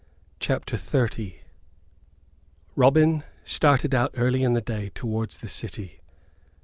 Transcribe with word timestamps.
CHAPTER 0.39 0.77
XXX 0.77 1.41
Robin 2.75 3.21
started 3.43 3.93
out 3.93 4.09
early 4.15 4.41
in 4.41 4.53
the 4.53 4.59
day 4.61 4.89
towards 4.95 5.37
the 5.37 5.47
city. 5.47 6.01